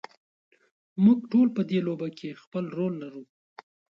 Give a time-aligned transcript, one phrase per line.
[1.03, 3.23] موږ ټول په دې لوبه کې خپل رول لرو.